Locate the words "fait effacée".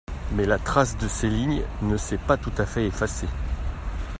2.65-3.27